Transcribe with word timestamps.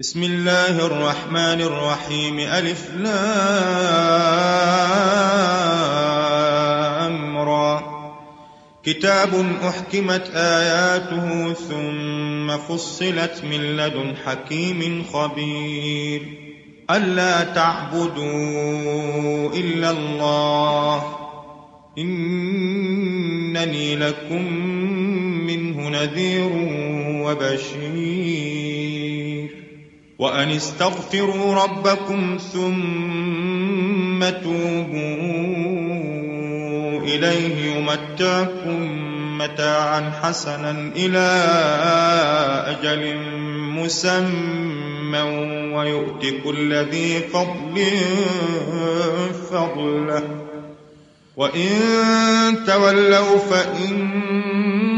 بسم 0.00 0.22
الله 0.22 0.86
الرحمن 0.86 1.38
الرحيم. 1.38 2.38
ألف 2.38 2.90
لام 2.94 3.08
را. 7.38 7.82
كتاب 8.84 9.56
أحكمت 9.68 10.30
آياته 10.34 11.52
ثم 11.52 12.56
فصلت 12.56 13.42
من 13.44 13.76
لدن 13.76 14.14
حكيم 14.26 15.04
خبير. 15.12 16.22
ألا 16.90 17.44
تعبدوا 17.44 19.54
إلا 19.54 19.90
الله. 19.90 21.16
إنني 21.98 23.96
لكم 23.96 24.52
منه 25.46 25.88
نذير 25.88 26.50
وبشير. 27.24 28.57
وأن 30.18 30.50
استغفروا 30.50 31.54
ربكم 31.54 32.38
ثم 32.52 34.28
توبوا 34.42 35.18
إليه 37.02 37.76
يمتعكم 37.76 39.08
متاعا 39.38 40.12
حسنا 40.22 40.92
إلى 40.96 41.28
أجل 42.66 43.16
مسمى 43.78 45.20
ويؤت 45.74 46.26
كل 46.44 46.74
ذي 46.74 47.20
فضل 47.20 47.86
فضله. 49.50 50.22
وإن 51.36 51.70
تولوا 52.66 53.38
فإني 53.38 54.97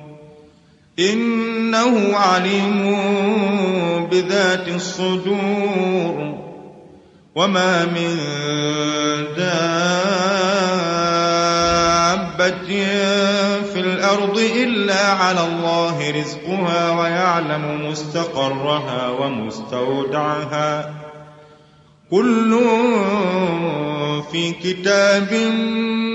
إنه 0.99 2.17
عليم 2.17 2.97
بذات 4.11 4.67
الصدور. 4.67 6.37
وما 7.35 7.85
من 7.85 8.17
دابة 9.37 9.61
في 13.73 13.79
الأرض 13.79 14.39
إلا 14.39 15.07
على 15.07 15.43
الله 15.43 16.11
رزقها 16.11 17.01
ويعلم 17.01 17.89
مستقرها 17.91 19.09
ومستودعها. 19.09 20.93
كل 22.11 22.59
في 24.31 24.51
كتاب 24.51 25.33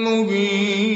مبين. 0.06 0.95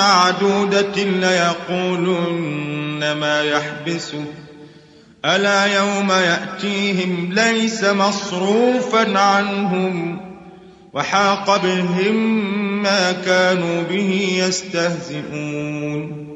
معدودة 0.00 1.04
ليقولن 1.04 3.12
ما 3.20 3.42
يحبسه. 3.42 4.24
ألا 5.24 5.64
يوم 5.64 6.10
يأتيهم 6.10 7.32
ليس 7.32 7.84
مصروفا 7.84 9.18
عنهم 9.18 10.20
وحاق 10.92 11.62
بهم 11.62 12.16
ما 12.82 13.12
كانوا 13.12 13.82
به 13.82 14.42
يستهزئون. 14.46 16.26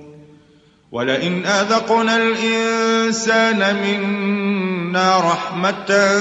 ولئن 0.93 1.47
أذقنا 1.47 2.17
الإنسان 2.17 3.77
منا 3.83 5.19
رحمة 5.19 6.19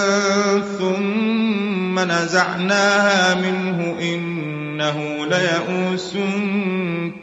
ثم 0.80 1.72
نزعناها 2.00 3.36
منه 3.36 3.96
إنه 4.02 5.26
ليئوس 5.26 6.14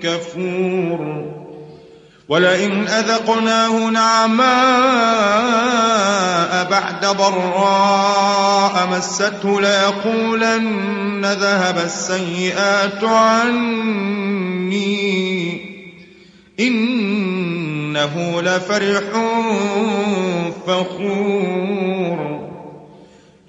كفور. 0.02 1.30
ولئن 2.28 2.88
أذقناه 2.88 3.90
نعماء 3.90 4.50
بعد 6.70 7.06
ضراء 7.06 8.88
مسته 8.96 9.60
ليقولن 9.60 11.26
ذهب 11.26 11.78
السيئات 11.78 13.04
عني. 13.04 14.40
إنه 16.60 18.42
لفرح 18.42 19.02
فخور. 20.66 22.39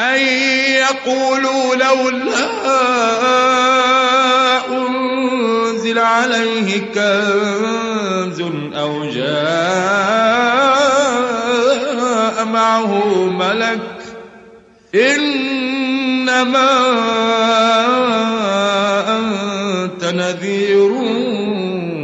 أن 0.00 0.18
يقولوا 0.20 1.74
لولا 1.74 2.48
أنزل 4.68 5.98
عليه 5.98 6.78
كنز 6.94 8.40
أو 8.76 9.04
جاء 9.04 9.38
معه 12.44 13.04
ملك 13.24 13.80
إنما 14.94 16.68
أنت 19.18 20.04
نذير 20.04 20.92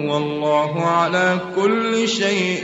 والله 0.09 0.87
على 0.87 1.39
كل 1.57 2.09
شيء 2.09 2.64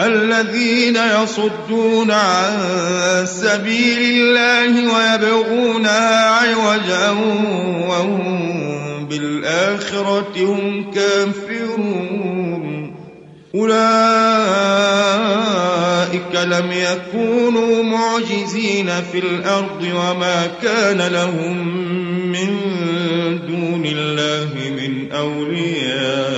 الذين 0.00 0.96
يصدون 0.96 2.10
عن 2.10 3.26
سبيل 3.26 3.98
الله 3.98 4.94
ويبغونها 4.94 6.30
عوجا 6.30 7.10
وهم 7.88 9.08
بالآخرة 9.08 10.32
هم 10.38 10.90
كافرون. 10.90 12.94
أولئك 13.54 13.78
لم 16.34 16.72
يكونوا 16.72 17.82
معجزين 17.82 18.90
في 19.12 19.18
الأرض 19.18 19.82
وما 19.82 20.46
كان 20.62 21.12
لهم 21.12 21.68
من 22.32 22.58
دون 23.48 23.86
الله 23.86 24.48
من 24.70 25.12
أولياء. 25.12 26.37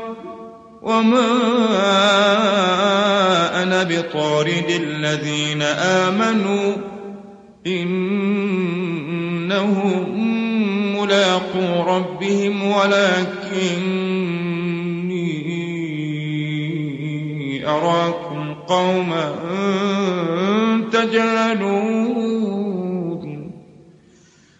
وما 0.81 1.27
أنا 3.63 3.83
بطارد 3.83 4.65
الذين 4.69 5.61
آمنوا 5.61 6.75
إنهم 7.67 8.31
ملاقو 10.97 11.83
ربهم 11.95 12.63
ولكني 12.63 14.11
أراكم 17.67 18.53
قوما 18.53 19.35
تجهلون 20.91 22.70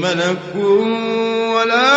ملك 0.00 0.54
ولا 1.54 1.96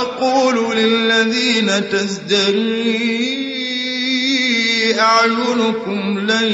أقول 0.00 0.76
للذين 0.76 1.88
تزدري 1.90 3.44
أعينكم 5.00 6.18
لن 6.18 6.52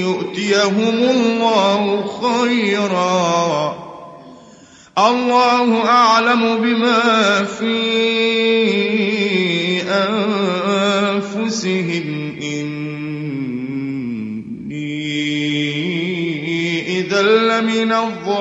يؤتيهم 0.00 0.98
الله 1.10 2.04
خيرا. 2.22 3.86
الله 4.98 5.84
أعلم 5.88 6.56
بما 6.56 7.44
في 7.44 8.45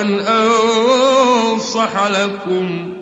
أن 0.00 0.20
أنصح 0.20 2.06
لكم 2.06 2.92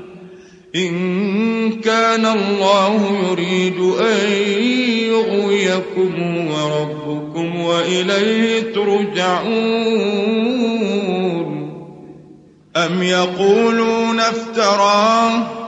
إن 0.76 1.80
كان 1.80 2.26
الله 2.26 3.18
يريد 3.30 3.78
أن 4.00 4.32
يغويكم 5.10 6.36
وربكم 6.50 7.60
وإليه 7.60 8.72
ترجعون 8.72 10.20
أم 12.76 13.02
يقولون 13.02 14.20
افتراه 14.20 15.60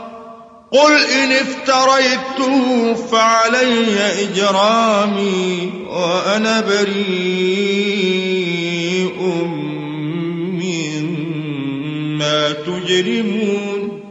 قل 0.72 0.92
إن 0.94 1.32
افتريته 1.32 2.94
فعلي 2.94 4.22
إجرامي 4.22 5.70
وأنا 5.90 6.60
بريء 6.60 8.31
تجرمون. 12.52 14.02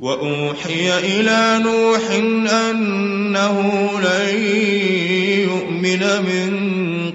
وأوحي 0.00 0.98
إلى 0.98 1.64
نوح 1.64 2.00
أنه 2.50 3.90
لن 4.00 4.44
يؤمن 5.40 6.00
من 6.00 6.50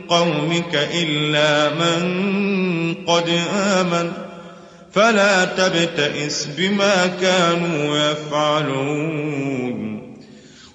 قومك 0.10 0.90
إلا 0.94 1.70
من 1.70 2.24
قد 3.08 3.40
آمن. 3.56 4.12
فلا 4.92 5.46
تبتئس 5.46 6.48
بما 6.58 7.08
كانوا 7.22 8.12
يفعلون. 8.12 9.91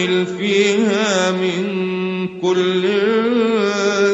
نحمل 0.00 0.26
فيها 0.26 1.30
من 1.30 2.28
كل 2.42 2.82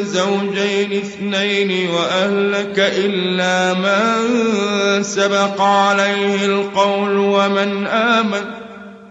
زوجين 0.04 0.92
اثنين 0.92 1.90
وأهلك 1.90 2.78
إلا 2.78 3.74
من 3.74 5.02
سبق 5.02 5.60
عليه 5.60 6.46
القول 6.46 7.16
ومن 7.18 7.86
آمن 7.86 8.44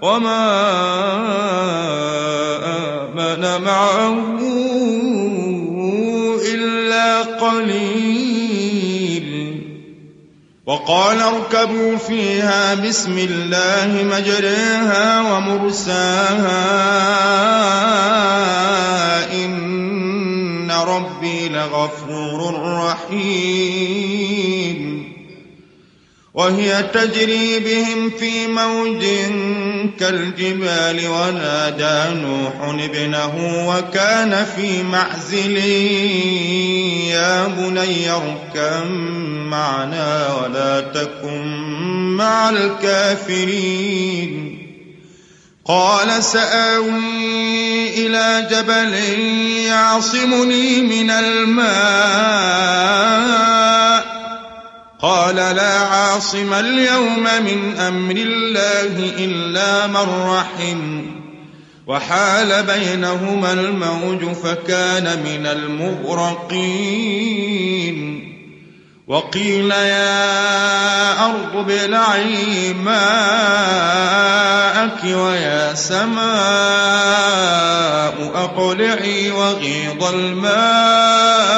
وما 0.01 0.51
آمن 2.65 3.63
معه 3.63 4.39
إلا 6.53 7.21
قليل 7.21 8.14
وقال 10.65 11.21
اركبوا 11.21 11.97
فيها 11.97 12.73
بسم 12.75 13.17
الله 13.17 14.03
مجريها 14.03 15.21
ومرساها 15.21 16.65
إن 19.33 20.71
ربي 20.71 21.49
لغفور 21.49 22.63
رحيم 22.63 24.44
وهي 26.35 26.83
تجري 26.93 27.59
بهم 27.59 28.09
في 28.19 28.47
موج 28.47 29.05
كالجبال 29.99 31.07
ونادى 31.07 32.19
نوح 32.19 32.53
ابنه 32.83 33.35
وكان 33.67 34.45
في 34.55 34.83
معزل. 34.83 35.57
يا 37.07 37.47
بني 37.47 38.11
اركم 38.11 38.91
معنا 39.49 40.33
ولا 40.33 40.81
تكن 40.81 41.45
مع 42.17 42.49
الكافرين. 42.49 43.85
قال 45.65 46.23
سآوي 46.23 47.89
إلى 47.97 48.47
جبل 48.51 48.93
يعصمني 49.67 50.81
من 50.81 51.09
الماء. 51.09 52.55
قال 55.01 55.35
لا 55.35 55.79
عاصم 55.79 56.53
اليوم 56.53 57.23
من 57.23 57.77
أمر 57.77 58.15
الله 58.15 59.13
إلا 59.25 59.87
من 59.87 60.27
رحم. 60.27 61.05
وحال 61.87 62.63
بينهما 62.63 63.53
الموج 63.53 64.25
فكان 64.25 65.03
من 65.03 65.45
المغرقين. 65.47 66.75
وقيل 69.07 69.71
يا 69.71 71.25
أرض 71.25 71.55
ابلعي 71.55 72.73
ماءك 72.73 73.03
ويا 75.03 75.73
سماء 75.75 76.25
أقلعي 78.35 79.31
وغيض 79.31 80.03
الماء 80.13 81.55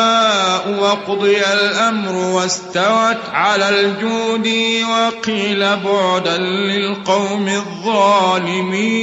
وقضي 0.79 1.37
الأمر 1.37 2.15
واستوت 2.15 3.17
على 3.33 3.69
الجود 3.69 4.47
وقيل 4.91 5.59
بعدا 5.59 6.37
للقوم 6.37 7.47
الظالمين. 7.47 8.97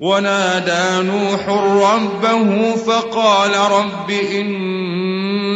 ونادى 0.00 1.08
نوح 1.08 1.48
ربه 1.94 2.76
فقال 2.76 3.56
رب 3.56 4.10
إن 4.10 5.03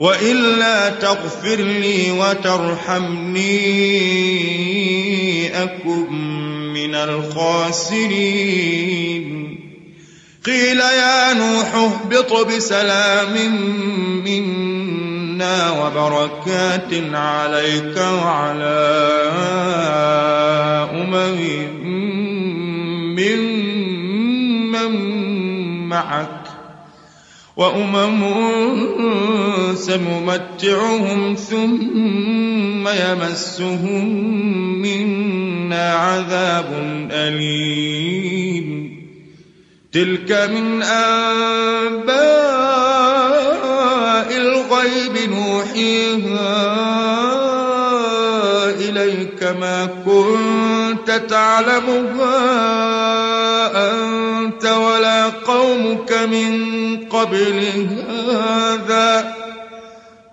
وإلا 0.00 0.90
تغفر 0.90 1.56
لي 1.56 2.10
وترحمني 2.10 3.50
أكن 5.62 6.12
من 6.74 6.94
الخاسرين. 6.94 8.40
قيل 10.46 10.80
يا 10.80 11.32
نوح 11.34 11.74
اهبط 11.74 12.46
بسلام 12.46 13.34
منا 14.24 15.70
وبركات 15.70 17.14
عليك 17.14 17.96
وعلى 17.96 19.00
أمم 20.92 21.40
ممن 24.76 24.92
معك. 25.88 26.39
وأمم 27.60 28.24
سنمتعهم 29.74 31.34
ثم 31.34 32.88
يمسهم 32.88 34.04
منا 34.82 35.92
عذاب 35.94 36.68
أليم. 37.12 38.68
تلك 39.92 40.32
من 40.52 40.82
أنباء 40.82 42.20
الغيب 44.36 45.30
نوحيها 45.30 46.89
إليك 49.10 49.42
ما 49.42 49.86
كنت 49.86 51.10
تعلمها 51.30 52.30
أنت 53.90 54.64
ولا 54.64 55.28
قومك 55.28 56.12
من 56.12 56.70
قبل 56.96 57.86
هذا. 58.30 59.34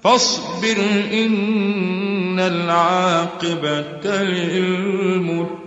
فاصبر 0.03 0.77
إن 1.13 2.39
العاقبة 2.39 4.23
للمتقين. 4.23 5.57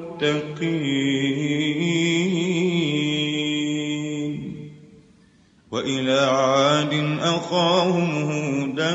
وإلى 5.70 6.20
عاد 6.20 7.18
أخاهم 7.22 8.10
هودا 8.30 8.94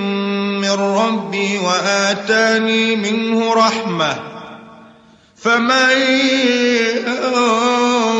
ربي 1.31 1.59
وآتاني 1.59 2.95
منه 2.95 3.53
رحمة. 3.53 4.19
فمن 5.35 5.91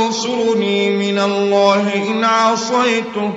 ينصرني 0.08 0.90
من 0.90 1.20
الله 1.20 1.94
إن 1.94 2.24
عصيته 2.24 3.34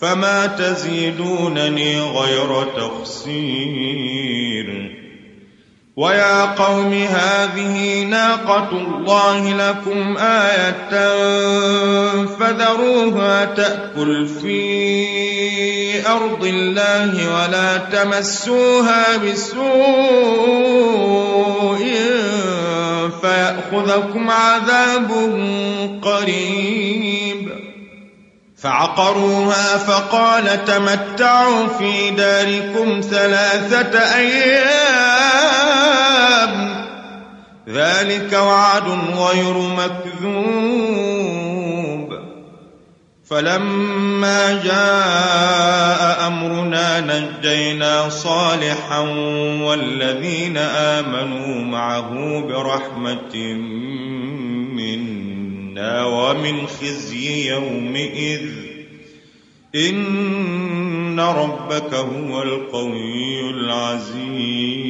فما 0.00 0.46
تزيدونني 0.46 2.00
غير 2.00 2.64
تخسير. 2.64 3.40
ويا 6.00 6.44
قوم 6.44 6.92
هذه 6.92 8.02
ناقة 8.02 8.68
الله 8.72 9.54
لكم 9.54 10.16
آية 10.18 10.90
فذروها 12.40 13.44
تأكل 13.44 14.28
في 14.28 16.08
أرض 16.08 16.44
الله 16.44 17.34
ولا 17.34 17.76
تمسوها 17.76 19.16
بسوء 19.16 19.60
فيأخذكم 23.22 24.30
عذاب 24.30 25.10
قريب. 26.02 27.50
فعقروها 28.62 29.78
فقال 29.78 30.64
تمتعوا 30.64 31.66
في 31.78 32.10
داركم 32.10 33.00
ثلاثة 33.10 33.98
أيام. 34.16 35.59
ذلك 37.72 38.32
وعد 38.32 38.88
غير 39.16 39.54
مكذوب. 39.54 40.90
فلما 43.24 44.62
جاء 44.62 46.26
أمرنا 46.26 47.00
نجينا 47.00 48.08
صالحا 48.08 48.98
والذين 49.62 50.56
آمنوا 50.56 51.64
معه 51.64 52.40
برحمة 52.40 53.54
منا 54.74 56.04
ومن 56.04 56.66
خزي 56.66 57.50
يومئذ. 57.50 58.46
إن 59.74 61.20
ربك 61.20 61.94
هو 61.94 62.42
القوي 62.42 63.50
العزيز. 63.50 64.89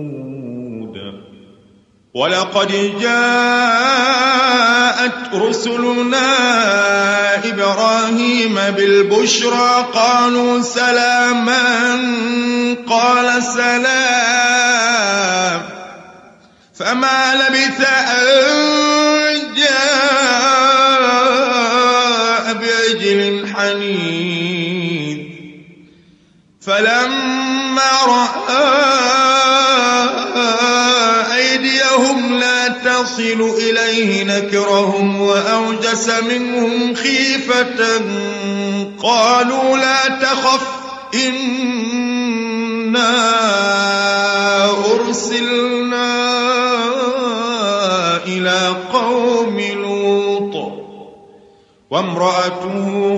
ولقد 2.13 2.99
جاءت 3.01 4.11
رسلنا 5.33 6.27
إبراهيم 7.45 8.55
بالبشرى 8.55 9.85
قالوا 9.93 10.61
سلاما 10.61 11.61
قال 12.89 13.43
سلام 13.43 14.81
فما 16.75 17.35
لبث 17.35 17.87
أن 17.89 19.55
جاء 19.55 20.13
بعجل 22.53 23.47
حنيذ 23.55 25.17
فلما 26.61 27.91
رأى 28.07 29.10
تصل 33.01 33.41
إليه 33.57 34.23
نكرهم 34.23 35.21
وأوجس 35.21 36.09
منهم 36.09 36.95
خيفة 36.95 38.01
قالوا 39.03 39.77
لا 39.77 40.07
تخف 40.21 40.67
إنا 41.13 41.51
أرسلنا 44.93 46.11
إلى 48.25 48.75
قوم 48.93 49.59
لوط 49.59 50.71
وامرأته 51.91 53.17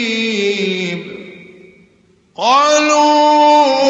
قالوا 2.37 3.81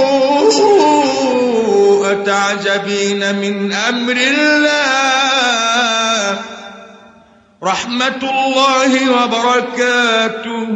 تعجبين 2.26 3.36
من 3.36 3.74
أمر 3.74 4.18
الله؟ 4.18 4.82
رحمة 7.64 8.22
الله 8.22 9.24
وبركاته 9.24 10.72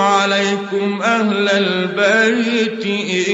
عليكم 0.00 1.02
أهل 1.02 1.48
البيت 1.48 2.86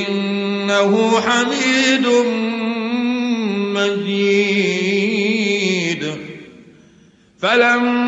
إنه 0.09 1.21
حميد 1.21 2.07
مجيد. 3.75 4.89
فلما 7.43 8.08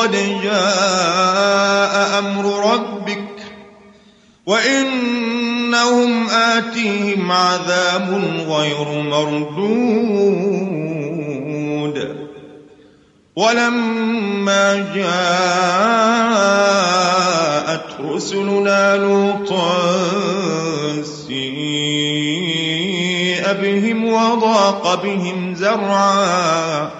قد 0.00 0.12
جاء 0.42 2.18
أمر 2.18 2.72
ربك 2.72 3.28
وإن 4.46 5.10
إنهم 5.70 6.28
آتيهم 6.28 7.32
عذاب 7.32 8.08
غير 8.48 9.02
مردود. 9.02 9.60
ولما 13.36 14.92
جاءت 14.94 15.20
رسلنا 18.00 18.96
لوطا 18.96 19.82
سيء 21.02 21.42
بهم 23.52 24.04
وضاق 24.12 25.02
بهم 25.02 25.54
زرعا 25.54 26.99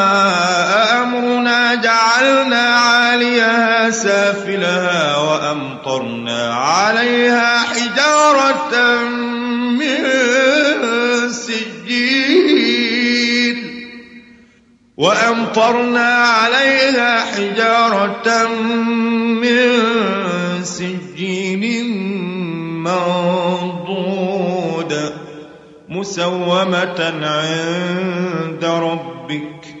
جعلنا 2.21 2.75
عاليها 2.75 3.89
سافلها 3.89 5.17
وأمطرنا 5.17 6.53
عليها 6.53 7.59
حجارة 7.59 9.03
من 9.79 10.03
سجيل. 11.29 12.51
وأمطرنا 14.97 16.13
عليها 16.15 17.25
حجارة 17.25 18.47
من 19.41 19.83
سجيل 20.63 21.85
منضود 22.85 24.11
مسومة 25.89 27.13
عند 27.21 28.65
ربك. 28.65 29.80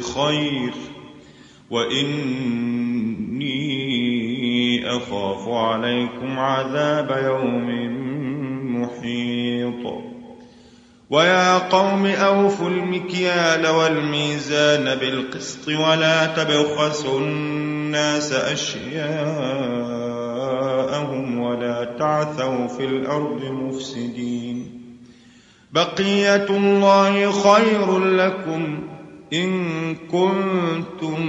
بخير 0.00 0.72
وإني 1.70 3.50
أخاف 4.96 5.48
عليكم 5.48 6.38
عذاب 6.38 7.10
يوم 7.24 7.68
محيط. 8.80 9.92
ويا 11.10 11.58
قوم 11.58 12.06
أوفوا 12.06 12.68
المكيال 12.68 13.66
والميزان 13.66 14.94
بالقسط 14.94 15.68
ولا 15.68 16.26
تبخسوا 16.26 17.20
الناس 17.20 18.32
أشياءهم 18.32 18.90
ولا 21.40 21.84
تعثوا 21.98 22.66
في 22.66 22.84
الأرض 22.84 23.44
مفسدين. 23.44 24.80
بقية 25.72 26.46
الله 26.50 27.32
خير 27.32 27.98
لكم 27.98 28.78
إن 29.32 29.94
كنتم 29.94 31.20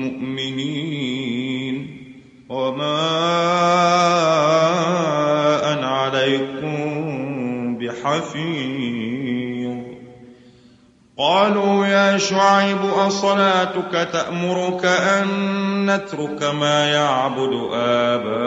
مؤمنين. 0.00 1.96
وما 2.48 2.98
أنا 5.72 5.86
عليكم 5.86 6.76
بحفيظ. 7.78 8.86
قالوا 11.18 11.86
يا 11.86 12.18
شعيب 12.18 12.78
أصلاتك 12.84 14.08
تأمرك 14.12 14.84
أن 14.84 15.26
نترك 15.86 16.42
ما 16.42 16.86
يعبد 16.88 17.70
آباؤنا؟ 17.72 18.46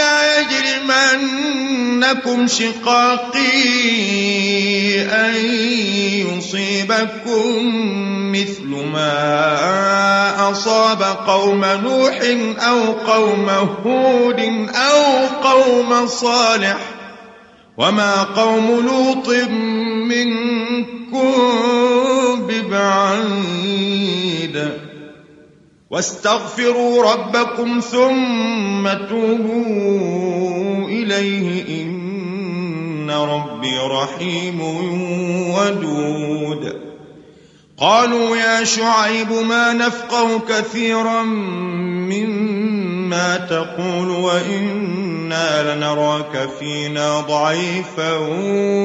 يجرمنكم 2.11 2.47
شقاقي 2.47 3.61
أن 5.01 5.35
يصيبكم 6.27 7.71
مثل 8.31 8.67
ما 8.93 10.51
أصاب 10.51 11.03
قوم 11.27 11.65
نوح 11.65 12.19
أو 12.67 12.91
قوم 12.91 13.49
هود 13.85 14.39
أو 14.69 15.27
قوم 15.49 16.07
صالح 16.07 16.77
وما 17.77 18.23
قوم 18.23 18.85
لوط 18.85 19.29
منكم 20.09 21.31
ببعيد 22.47 23.81
واستغفروا 25.91 27.13
ربكم 27.13 27.79
ثم 27.79 28.89
توبوا 29.09 30.41
إليه 30.87 31.83
إن 31.83 31.90
ربي 33.11 33.77
رحيم 33.77 34.61
ودود. 35.55 36.81
قالوا 37.77 38.37
يا 38.37 38.63
شعيب 38.63 39.31
ما 39.31 39.73
نفقه 39.73 40.39
كثيرا 40.49 41.21
مما 42.11 43.37
تقول 43.37 44.09
وإنا 44.09 45.75
لنراك 45.75 46.49
فينا 46.59 47.21
ضعيفا 47.21 48.17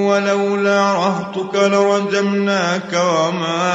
ولولا 0.09 0.93
رهتك 0.93 1.55
لرجمناك 1.55 2.93
وما 2.93 3.73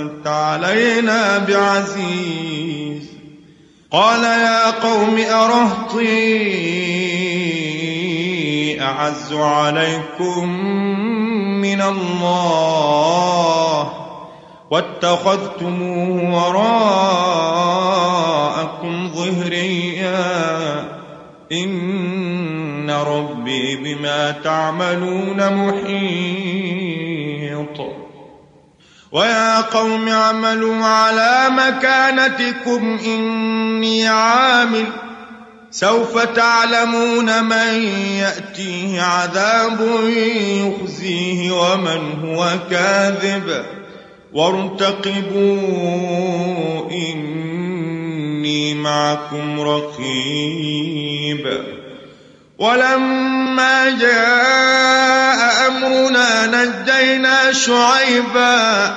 أنت 0.00 0.26
علينا 0.26 1.38
بعزيز. 1.38 3.06
قال 3.90 4.24
يا 4.24 4.70
قوم 4.70 5.18
أرهطي 5.18 7.25
أعز 8.82 9.32
عليكم 9.32 10.48
من 11.60 11.82
الله 11.82 13.92
واتخذتموه 14.70 16.34
وراءكم 16.34 16.68
ظهريا. 19.08 20.96
إن 21.52 22.90
ربي 22.90 23.76
بما 23.76 24.30
تعملون 24.30 25.66
محيط. 25.66 26.86
ويا 29.12 29.60
قوم 29.60 30.08
اعملوا 30.08 30.84
على 30.84 31.48
مكانتكم 31.50 32.98
إني 33.06 34.08
عامل 34.08 34.86
سوف 35.80 36.18
تعلمون 36.18 37.44
من 37.44 37.82
يأتيه 38.18 39.02
عذاب 39.02 39.80
يخزيه 40.08 41.50
ومن 41.50 42.24
هو 42.24 42.48
كاذب. 42.70 43.64
وارتقبوا 44.32 45.60
إني 46.90 48.74
معكم 48.74 49.60
رقيب. 49.60 51.48
ولما 52.58 53.98
جاء 54.00 55.66
أمرنا 55.68 56.46
نجينا 56.46 57.52
شعيبا 57.52 58.96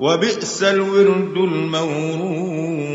وبئس 0.00 0.62
الورد 0.62 1.36
المورود 1.36 2.94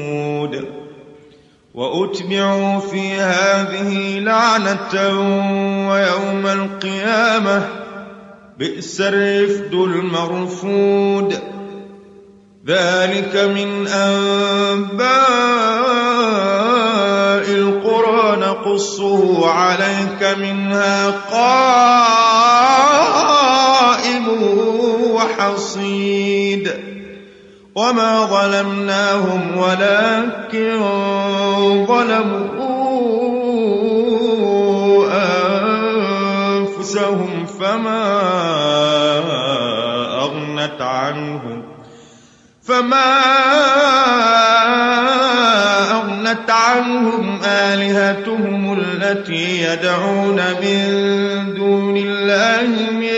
وأتبعوا 1.73 2.79
في 2.79 3.13
هذه 3.13 4.19
لعنة 4.19 4.93
ويوم 5.89 6.47
القيامة 6.47 7.67
بئس 8.57 9.01
الرفد 9.01 9.73
المرفود 9.73 11.39
ذلك 12.67 13.35
من 13.35 13.87
أنباء 13.87 15.09
القرى 17.49 18.37
نقصه 18.41 19.49
عليك 19.49 20.37
منها 20.39 21.09
قائم 21.09 22.28
وحصيد 25.29 26.71
وما 27.75 28.25
ظلمناهم 28.25 29.57
ولكن 29.57 30.79
ظلموا 31.87 32.79
أنفسهم 36.57 37.45
فما 37.45 38.19
أغنت 40.21 40.81
عنهم 40.81 41.63
فما 42.63 43.19
أغنت 45.91 46.49
عنهم 46.49 47.39
آلهتهم 47.45 48.73
التي 48.79 49.63
يدعون 49.63 50.35
من 50.61 51.53
دون 51.57 51.97
الله 51.97 52.91
من 52.91 53.08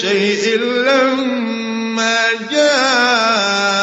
شيء 0.00 0.58
لما 0.58 2.16
جاء 2.50 3.82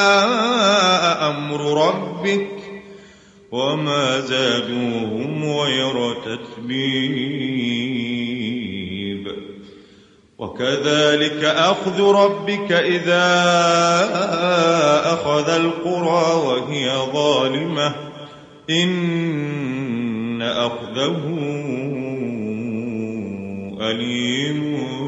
أمر 1.29 1.87
ربك 1.87 2.49
وما 3.51 4.19
زادوهم 4.19 5.51
غير 5.51 6.13
تتبيب. 6.13 7.59
وكذلك 10.37 11.43
أخذ 11.43 12.01
ربك 12.01 12.71
إذا 12.71 13.29
أخذ 15.13 15.49
القرى 15.49 16.33
وهي 16.45 16.91
ظالمة. 17.13 17.95
إن 18.69 20.41
أخذه 20.41 21.21
أليم 23.81 24.98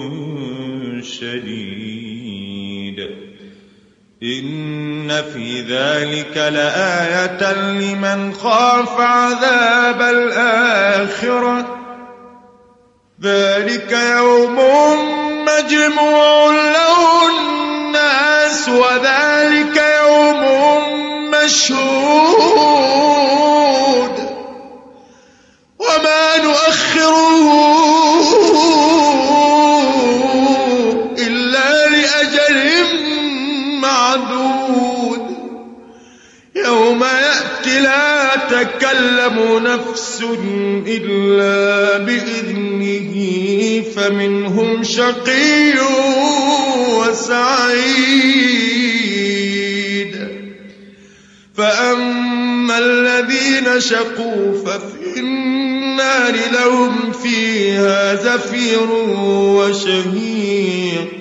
شديد 1.03 2.99
إن 4.23 5.21
في 5.33 5.61
ذلك 5.61 6.37
لآية 6.37 7.53
لمن 7.53 8.33
خاف 8.33 8.99
عذاب 8.99 10.01
الآخرة. 10.01 11.77
ذلك 13.23 13.91
يوم 13.91 14.57
مجموع 15.45 16.51
له 16.51 17.29
الناس 17.29 18.69
وذلك 18.69 19.83
يوم 20.03 20.43
مشهود. 21.31 22.91
وما 25.79 26.37
نؤخره 26.43 27.90
لا 38.51 38.63
تكلم 38.63 39.63
نفس 39.63 40.23
إلا 40.87 41.97
بإذنه 41.97 43.13
فمنهم 43.95 44.83
شقي 44.83 45.73
وسعيد. 46.99 48.31
فأما 51.57 52.77
الذين 52.77 53.79
شقوا 53.79 54.63
ففي 54.65 55.19
النار 55.19 56.33
لهم 56.53 57.11
فيها 57.11 58.15
زفير 58.15 58.91
وشهيق. 59.57 61.20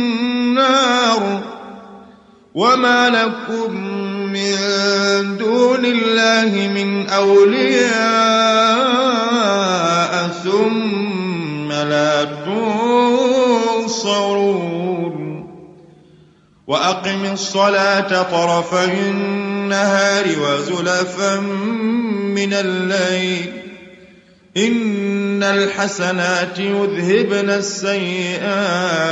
النار 0.57 1.41
وما 2.53 3.09
لكم 3.09 3.73
من 4.33 4.57
دون 5.37 5.85
الله 5.85 6.67
من 6.67 7.09
أولياء 7.09 8.01
ثم 10.43 11.71
لا 11.71 12.23
تنصرون 13.83 14.51
وأقم 16.67 17.25
الصلاة 17.33 18.21
طرفي 18.23 19.09
النهار 19.09 20.25
وزلفا 20.25 21.39
من 22.35 22.53
الليل 22.53 23.51
إن 24.57 25.43
الحسنات 25.43 26.59
يذهبن 26.59 27.49
السيئات 27.49 29.11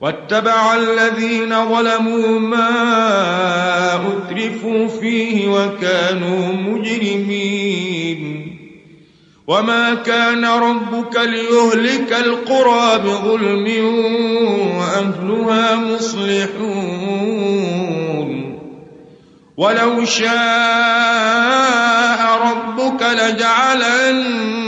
واتبع 0.01 0.74
الذين 0.74 1.64
ظلموا 1.74 2.38
ما 2.38 2.68
أترفوا 3.94 4.88
فيه 4.88 5.49
وكانوا 5.49 6.53
مجرمين 6.53 8.49
وما 9.46 9.94
كان 9.94 10.44
ربك 10.44 11.16
ليهلك 11.16 12.12
القرى 12.12 12.99
بظلم 12.99 13.66
وأهلها 14.78 15.76
مصلحون 15.76 17.09
ولو 19.57 20.05
شاء 20.05 20.28
ربك 22.42 23.03
لجعل 23.03 23.82
الناس 23.82 24.68